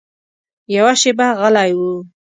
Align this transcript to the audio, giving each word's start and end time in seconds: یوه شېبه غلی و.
یوه 0.75 0.93
شېبه 1.01 1.27
غلی 1.39 1.71
و. 1.77 1.79